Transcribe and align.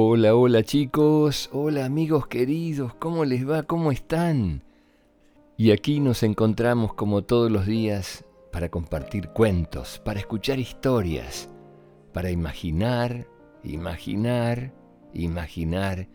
Hola, 0.00 0.36
hola 0.36 0.62
chicos, 0.62 1.50
hola 1.52 1.84
amigos 1.84 2.28
queridos, 2.28 2.94
¿cómo 3.00 3.24
les 3.24 3.50
va? 3.50 3.64
¿Cómo 3.64 3.90
están? 3.90 4.62
Y 5.56 5.72
aquí 5.72 5.98
nos 5.98 6.22
encontramos 6.22 6.94
como 6.94 7.24
todos 7.24 7.50
los 7.50 7.66
días 7.66 8.24
para 8.52 8.68
compartir 8.68 9.30
cuentos, 9.30 10.00
para 10.04 10.20
escuchar 10.20 10.60
historias, 10.60 11.50
para 12.12 12.30
imaginar, 12.30 13.26
imaginar, 13.64 14.72
imaginar 15.14 16.06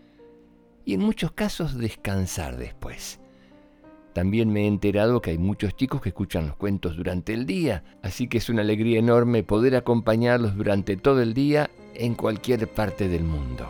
y 0.85 0.93
en 0.93 1.01
muchos 1.01 1.33
casos 1.33 1.77
descansar 1.77 2.55
después. 2.55 3.19
También 4.13 4.51
me 4.53 4.63
he 4.63 4.67
enterado 4.67 5.21
que 5.21 5.31
hay 5.31 5.37
muchos 5.37 5.75
chicos 5.75 6.01
que 6.01 6.09
escuchan 6.09 6.47
los 6.47 6.55
cuentos 6.55 6.95
durante 6.95 7.33
el 7.33 7.45
día, 7.45 7.83
así 8.03 8.27
que 8.27 8.37
es 8.37 8.49
una 8.49 8.61
alegría 8.61 8.99
enorme 8.99 9.43
poder 9.43 9.75
acompañarlos 9.75 10.55
durante 10.55 10.97
todo 10.97 11.21
el 11.21 11.33
día 11.33 11.69
en 11.95 12.13
cualquier 12.13 12.67
parte 12.67 13.09
del 13.09 13.23
mundo. 13.23 13.67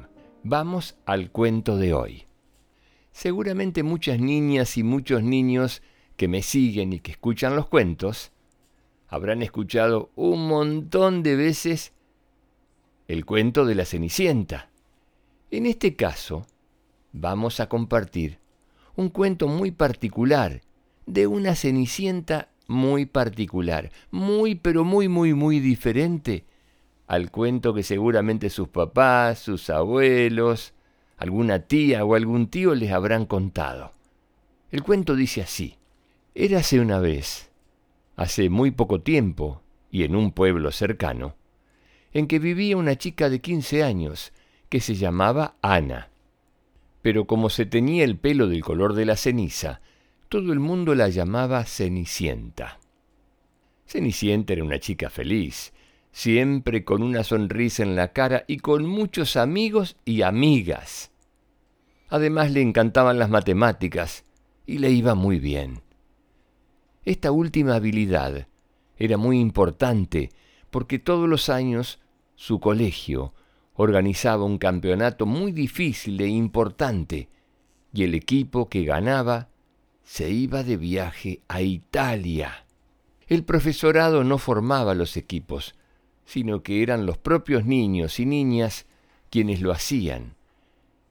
Vamos 0.43 0.97
al 1.05 1.31
cuento 1.31 1.77
de 1.77 1.93
hoy. 1.93 2.25
Seguramente 3.13 3.81
muchas 3.81 4.19
niñas 4.19 4.77
y 4.77 4.83
muchos 4.83 5.23
niños 5.23 5.81
que 6.17 6.27
me 6.27 6.41
siguen 6.41 6.91
y 6.91 6.99
que 6.99 7.11
escuchan 7.11 7.55
los 7.55 7.67
cuentos 7.67 8.32
habrán 9.13 9.43
escuchado 9.43 10.09
un 10.15 10.47
montón 10.47 11.21
de 11.21 11.35
veces 11.35 11.93
el 13.07 13.27
cuento 13.27 13.63
de 13.63 13.75
la 13.75 13.85
Cenicienta. 13.85 14.71
En 15.51 15.67
este 15.67 15.95
caso, 15.95 16.47
vamos 17.11 17.59
a 17.59 17.69
compartir 17.69 18.39
un 18.95 19.09
cuento 19.09 19.47
muy 19.47 19.69
particular 19.69 20.61
de 21.05 21.27
una 21.27 21.53
Cenicienta 21.53 22.49
muy 22.65 23.05
particular, 23.05 23.91
muy 24.09 24.55
pero 24.55 24.83
muy 24.83 25.07
muy 25.09 25.35
muy 25.35 25.59
diferente 25.59 26.45
al 27.05 27.29
cuento 27.29 27.75
que 27.75 27.83
seguramente 27.83 28.49
sus 28.49 28.69
papás, 28.69 29.37
sus 29.37 29.69
abuelos, 29.69 30.73
alguna 31.17 31.59
tía 31.59 32.03
o 32.03 32.15
algún 32.15 32.47
tío 32.47 32.73
les 32.73 32.91
habrán 32.91 33.27
contado. 33.27 33.93
El 34.71 34.81
cuento 34.81 35.15
dice 35.15 35.43
así. 35.43 35.77
Érase 36.33 36.79
una 36.79 36.97
vez, 36.97 37.51
hace 38.15 38.49
muy 38.49 38.71
poco 38.71 39.01
tiempo 39.01 39.61
y 39.91 40.03
en 40.03 40.15
un 40.15 40.31
pueblo 40.31 40.71
cercano, 40.71 41.35
en 42.11 42.27
que 42.27 42.39
vivía 42.39 42.77
una 42.77 42.97
chica 42.97 43.29
de 43.29 43.41
15 43.41 43.83
años 43.83 44.33
que 44.69 44.79
se 44.79 44.95
llamaba 44.95 45.55
Ana. 45.61 46.09
Pero 47.03 47.25
como 47.25 47.49
se 47.49 47.65
tenía 47.67 48.03
el 48.03 48.17
pelo 48.17 48.47
del 48.47 48.63
color 48.63 48.93
de 48.93 49.05
la 49.05 49.15
ceniza, 49.15 49.81
todo 50.29 50.51
el 50.51 50.59
mundo 50.59 50.95
la 50.95 51.09
llamaba 51.09 51.63
Cenicienta. 51.63 52.79
Cenicienta 53.85 54.53
era 54.53 54.63
una 54.63 54.79
chica 54.79 55.11
feliz, 55.11 55.73
siempre 56.11 56.83
con 56.83 57.03
una 57.03 57.23
sonrisa 57.23 57.83
en 57.83 57.95
la 57.95 58.13
cara 58.13 58.45
y 58.47 58.57
con 58.57 58.87
muchos 58.87 59.35
amigos 59.35 59.95
y 60.05 60.23
amigas. 60.23 61.11
Además 62.09 62.51
le 62.51 62.61
encantaban 62.61 63.19
las 63.19 63.29
matemáticas 63.29 64.23
y 64.65 64.79
le 64.79 64.89
iba 64.89 65.13
muy 65.13 65.37
bien. 65.37 65.82
Esta 67.05 67.31
última 67.31 67.75
habilidad 67.75 68.47
era 68.97 69.17
muy 69.17 69.39
importante 69.39 70.29
porque 70.69 70.99
todos 70.99 71.27
los 71.27 71.49
años 71.49 71.99
su 72.35 72.59
colegio 72.59 73.33
organizaba 73.73 74.45
un 74.45 74.57
campeonato 74.57 75.25
muy 75.25 75.51
difícil 75.51 76.21
e 76.21 76.27
importante 76.27 77.29
y 77.93 78.03
el 78.03 78.15
equipo 78.15 78.69
que 78.69 78.85
ganaba 78.85 79.49
se 80.03 80.29
iba 80.29 80.63
de 80.63 80.77
viaje 80.77 81.41
a 81.47 81.61
Italia. 81.61 82.65
El 83.27 83.43
profesorado 83.43 84.23
no 84.23 84.37
formaba 84.37 84.93
los 84.93 85.17
equipos, 85.17 85.75
sino 86.25 86.63
que 86.63 86.83
eran 86.83 87.05
los 87.05 87.17
propios 87.17 87.65
niños 87.65 88.19
y 88.19 88.25
niñas 88.25 88.85
quienes 89.29 89.61
lo 89.61 89.71
hacían. 89.71 90.35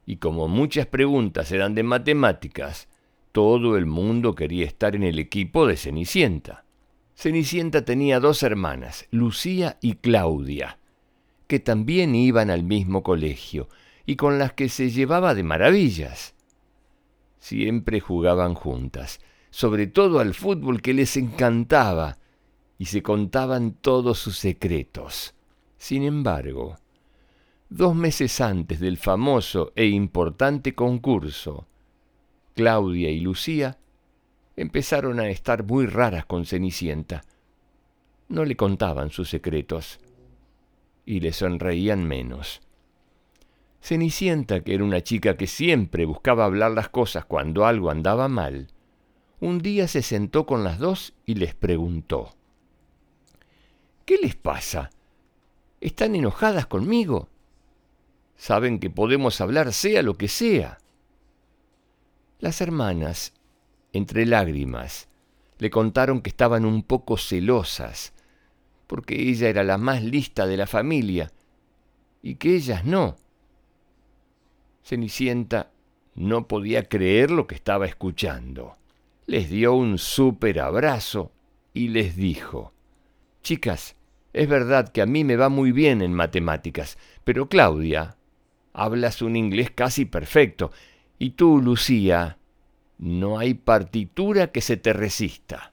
Y 0.06 0.16
como 0.16 0.48
muchas 0.48 0.86
preguntas 0.86 1.53
eran 1.53 1.74
de 1.74 1.82
matemáticas, 1.82 2.88
todo 3.32 3.76
el 3.76 3.87
mundo 3.87 4.34
quería 4.34 4.66
estar 4.66 4.94
en 4.94 5.03
el 5.03 5.19
equipo 5.19 5.66
de 5.66 5.76
Cenicienta. 5.76 6.65
Cenicienta 7.15 7.84
tenía 7.84 8.20
dos 8.20 8.43
hermanas, 8.43 9.06
Lucía 9.10 9.78
y 9.81 9.94
Claudia, 9.94 10.78
que 11.47 11.59
también 11.59 12.15
iban 12.15 12.50
al 12.50 12.62
mismo 12.62 13.03
colegio 13.03 13.69
y 14.04 14.16
con 14.16 14.38
las 14.38 14.53
que 14.53 14.69
se 14.69 14.91
llevaba 14.91 15.34
de 15.34 15.42
maravillas. 15.42 16.34
Siempre 17.38 18.00
jugaban 18.00 18.54
juntas, 18.54 19.21
sobre 19.50 19.87
todo 19.87 20.21
al 20.21 20.34
fútbol 20.34 20.82
que 20.82 20.94
les 20.94 21.16
encantaba, 21.16 22.19
y 22.78 22.87
se 22.87 23.03
contaban 23.03 23.75
todos 23.75 24.19
sus 24.19 24.38
secretos. 24.38 25.34
Sin 25.78 26.03
embargo, 26.03 26.78
dos 27.69 27.94
meses 27.94 28.41
antes 28.41 28.81
del 28.81 28.97
famoso 28.97 29.72
e 29.76 29.87
importante 29.87 30.75
concurso, 30.75 31.66
Claudia 32.54 33.10
y 33.10 33.20
Lucía 33.20 33.78
empezaron 34.56 35.20
a 35.20 35.28
estar 35.28 35.64
muy 35.64 35.86
raras 35.86 36.26
con 36.26 36.44
Cenicienta. 36.44 37.22
No 38.28 38.44
le 38.44 38.56
contaban 38.56 39.10
sus 39.10 39.30
secretos 39.30 40.00
y 41.04 41.20
le 41.20 41.32
sonreían 41.32 42.06
menos. 42.06 42.60
Cenicienta, 43.80 44.62
que 44.62 44.74
era 44.74 44.84
una 44.84 45.02
chica 45.02 45.36
que 45.36 45.46
siempre 45.46 46.04
buscaba 46.04 46.44
hablar 46.44 46.70
las 46.70 46.88
cosas 46.88 47.24
cuando 47.24 47.66
algo 47.66 47.91
andaba 47.91 48.28
mal, 48.28 48.68
un 49.41 49.58
día 49.58 49.88
se 49.88 50.02
sentó 50.02 50.47
con 50.47 50.62
las 50.62 50.78
dos 50.78 51.15
y 51.27 51.34
les 51.34 51.54
preguntó, 51.54 52.30
¿Qué 54.04 54.18
les 54.18 54.36
pasa? 54.36 54.91
¿Están 55.80 56.15
enojadas 56.15 56.66
conmigo? 56.66 57.28
Saben 58.36 58.78
que 58.78 58.91
podemos 58.91 59.41
hablar 59.41 59.72
sea 59.72 60.03
lo 60.03 60.15
que 60.15 60.28
sea. 60.28 60.78
Las 62.42 62.60
hermanas, 62.60 63.34
entre 63.92 64.27
lágrimas, 64.27 65.09
le 65.59 65.71
contaron 65.71 66.22
que 66.22 66.30
estaban 66.30 66.65
un 66.65 66.83
poco 66.83 67.16
celosas, 67.16 68.15
porque 68.89 69.15
ella 69.15 69.48
era 69.48 69.62
la 69.62 69.78
más 69.78 70.03
lista 70.03 70.48
de 70.48 70.56
la 70.56 70.66
familia, 70.66 71.30
y 72.21 72.34
que 72.34 72.56
ellas 72.56 72.84
no. 72.84 73.15
Cenicienta 74.83 75.71
no 76.16 76.48
podía 76.48 76.89
creer 76.89 77.30
lo 77.30 77.47
que 77.47 77.54
estaba 77.54 77.86
escuchando. 77.86 78.77
Les 79.27 79.48
dio 79.48 79.74
un 79.74 79.98
súper 79.98 80.59
abrazo 80.59 81.30
y 81.72 81.91
les 81.91 82.16
dijo, 82.16 82.72
Chicas, 83.44 83.94
es 84.33 84.48
verdad 84.48 84.89
que 84.89 85.00
a 85.00 85.06
mí 85.06 85.22
me 85.22 85.36
va 85.36 85.48
muy 85.48 85.71
bien 85.71 86.03
en 86.03 86.12
matemáticas, 86.12 86.98
pero 87.22 87.48
Claudia, 87.48 88.16
hablas 88.72 89.22
un 89.22 89.36
inglés 89.36 89.71
casi 89.71 90.06
perfecto, 90.06 90.72
y 91.22 91.30
tú, 91.30 91.63
Lucía, 91.63 92.36
no 92.98 93.39
hay 93.39 93.54
partitura 93.54 94.51
que 94.51 94.60
se 94.60 94.77
te 94.77 94.92
resista. 94.92 95.72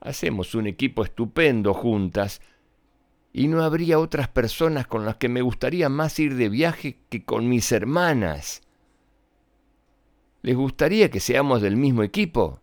Hacemos 0.00 0.54
un 0.54 0.66
equipo 0.66 1.04
estupendo 1.04 1.74
juntas 1.74 2.40
y 3.34 3.48
no 3.48 3.62
habría 3.62 3.98
otras 3.98 4.28
personas 4.28 4.86
con 4.86 5.04
las 5.04 5.16
que 5.16 5.28
me 5.28 5.42
gustaría 5.42 5.90
más 5.90 6.18
ir 6.20 6.36
de 6.36 6.48
viaje 6.48 6.96
que 7.10 7.22
con 7.22 7.50
mis 7.50 7.70
hermanas. 7.70 8.62
¿Les 10.40 10.56
gustaría 10.56 11.10
que 11.10 11.20
seamos 11.20 11.60
del 11.60 11.76
mismo 11.76 12.02
equipo? 12.02 12.62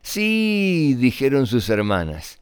Sí, 0.00 0.96
dijeron 0.98 1.46
sus 1.46 1.68
hermanas. 1.68 2.40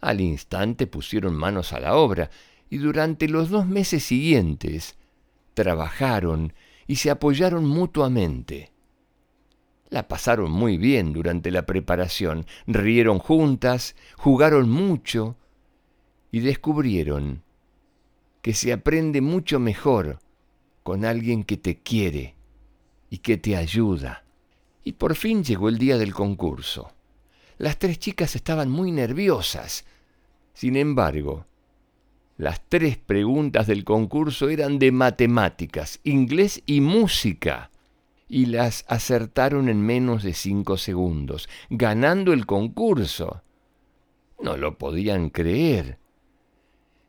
Al 0.00 0.20
instante 0.20 0.88
pusieron 0.88 1.36
manos 1.36 1.72
a 1.72 1.78
la 1.78 1.94
obra 1.94 2.28
y 2.68 2.78
durante 2.78 3.28
los 3.28 3.50
dos 3.50 3.68
meses 3.68 4.02
siguientes 4.02 4.96
trabajaron 5.54 6.54
y 6.88 6.96
se 6.96 7.10
apoyaron 7.10 7.64
mutuamente. 7.66 8.72
La 9.90 10.08
pasaron 10.08 10.50
muy 10.50 10.76
bien 10.76 11.12
durante 11.12 11.52
la 11.52 11.64
preparación, 11.64 12.46
rieron 12.66 13.20
juntas, 13.20 13.94
jugaron 14.16 14.68
mucho 14.68 15.36
y 16.32 16.40
descubrieron 16.40 17.42
que 18.42 18.54
se 18.54 18.72
aprende 18.72 19.20
mucho 19.20 19.60
mejor 19.60 20.18
con 20.82 21.04
alguien 21.04 21.44
que 21.44 21.56
te 21.56 21.78
quiere 21.78 22.34
y 23.10 23.18
que 23.18 23.36
te 23.36 23.56
ayuda. 23.56 24.24
Y 24.84 24.92
por 24.92 25.14
fin 25.14 25.44
llegó 25.44 25.68
el 25.68 25.78
día 25.78 25.98
del 25.98 26.14
concurso. 26.14 26.90
Las 27.58 27.78
tres 27.78 27.98
chicas 27.98 28.34
estaban 28.36 28.70
muy 28.70 28.92
nerviosas. 28.92 29.84
Sin 30.54 30.76
embargo, 30.76 31.44
las 32.38 32.60
tres 32.68 32.96
preguntas 32.96 33.66
del 33.66 33.84
concurso 33.84 34.48
eran 34.48 34.78
de 34.78 34.92
matemáticas, 34.92 35.98
inglés 36.04 36.62
y 36.66 36.80
música. 36.80 37.72
Y 38.28 38.46
las 38.46 38.84
acertaron 38.86 39.68
en 39.68 39.84
menos 39.84 40.22
de 40.22 40.34
cinco 40.34 40.76
segundos, 40.76 41.48
ganando 41.68 42.32
el 42.32 42.46
concurso. 42.46 43.42
No 44.40 44.56
lo 44.56 44.78
podían 44.78 45.30
creer. 45.30 45.98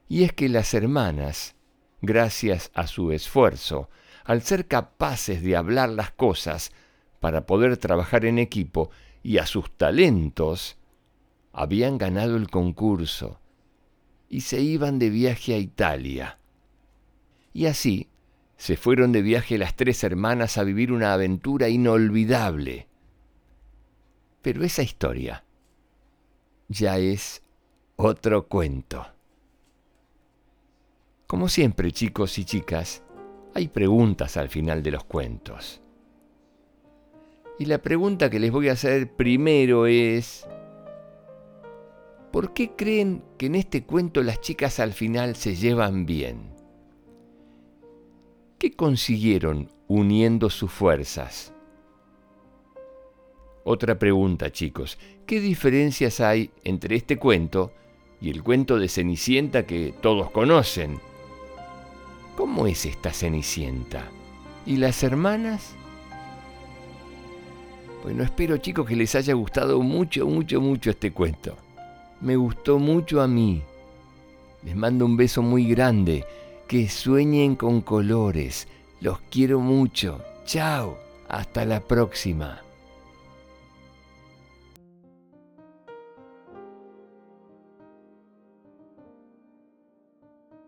Y 0.07 0.23
es 0.23 0.33
que 0.33 0.49
las 0.49 0.73
hermanas, 0.73 1.55
gracias 2.01 2.71
a 2.73 2.87
su 2.87 3.11
esfuerzo, 3.11 3.91
al 4.23 4.41
ser 4.41 4.65
capaces 4.67 5.43
de 5.43 5.55
hablar 5.55 5.89
las 5.89 6.09
cosas 6.09 6.71
para 7.19 7.45
poder 7.45 7.77
trabajar 7.77 8.25
en 8.25 8.39
equipo 8.39 8.89
y 9.21 9.37
a 9.37 9.45
sus 9.45 9.69
talentos, 9.77 10.79
habían 11.53 11.99
ganado 11.99 12.35
el 12.35 12.49
concurso 12.49 13.39
y 14.29 14.41
se 14.41 14.61
iban 14.61 14.99
de 14.99 15.09
viaje 15.09 15.55
a 15.55 15.57
Italia. 15.57 16.39
Y 17.51 17.65
así 17.65 18.07
se 18.57 18.77
fueron 18.77 19.11
de 19.11 19.21
viaje 19.21 19.57
las 19.57 19.75
tres 19.75 20.03
hermanas 20.03 20.57
a 20.57 20.63
vivir 20.63 20.91
una 20.91 21.13
aventura 21.13 21.67
inolvidable. 21.69 22.87
Pero 24.41 24.63
esa 24.63 24.83
historia 24.83 25.43
ya 26.67 26.97
es 26.97 27.41
otro 27.95 28.47
cuento. 28.47 29.05
Como 31.25 31.49
siempre, 31.49 31.91
chicos 31.91 32.37
y 32.37 32.45
chicas, 32.45 33.03
hay 33.53 33.67
preguntas 33.67 34.37
al 34.37 34.49
final 34.49 34.83
de 34.83 34.91
los 34.91 35.03
cuentos. 35.03 35.81
Y 37.57 37.65
la 37.65 37.79
pregunta 37.79 38.29
que 38.29 38.39
les 38.39 38.51
voy 38.51 38.69
a 38.69 38.73
hacer 38.73 39.11
primero 39.15 39.85
es, 39.85 40.47
¿Por 42.31 42.53
qué 42.53 42.75
creen 42.75 43.23
que 43.39 43.47
en 43.47 43.55
este 43.55 43.83
cuento 43.83 44.21
las 44.21 44.39
chicas 44.39 44.79
al 44.79 44.93
final 44.93 45.35
se 45.35 45.55
llevan 45.55 46.05
bien? 46.05 46.51
¿Qué 48.59 48.71
consiguieron 48.75 49.71
uniendo 49.87 50.51
sus 50.51 50.71
fuerzas? 50.71 51.53
Otra 53.63 53.97
pregunta, 53.97 54.51
chicos. 54.51 54.99
¿Qué 55.25 55.39
diferencias 55.39 56.19
hay 56.19 56.51
entre 56.63 56.97
este 56.97 57.17
cuento 57.17 57.73
y 58.21 58.29
el 58.29 58.43
cuento 58.43 58.77
de 58.77 58.89
Cenicienta 58.89 59.65
que 59.65 59.95
todos 59.99 60.29
conocen? 60.29 60.99
¿Cómo 62.35 62.67
es 62.67 62.85
esta 62.85 63.11
Cenicienta? 63.11 64.03
¿Y 64.67 64.77
las 64.77 65.01
hermanas? 65.01 65.73
Bueno, 68.03 68.23
espero 68.23 68.57
chicos 68.57 68.87
que 68.87 68.95
les 68.95 69.15
haya 69.15 69.33
gustado 69.33 69.81
mucho, 69.81 70.27
mucho, 70.27 70.61
mucho 70.61 70.91
este 70.91 71.11
cuento 71.11 71.57
me 72.21 72.35
gustó 72.35 72.79
mucho 72.79 73.21
a 73.21 73.27
mí. 73.27 73.61
Les 74.63 74.75
mando 74.75 75.05
un 75.05 75.17
beso 75.17 75.41
muy 75.41 75.65
grande. 75.65 76.25
Que 76.67 76.89
sueñen 76.89 77.55
con 77.55 77.81
colores. 77.81 78.67
Los 79.01 79.19
quiero 79.31 79.59
mucho. 79.59 80.21
Chao. 80.45 80.97
Hasta 81.27 81.65
la 81.65 81.79
próxima. 81.79 82.61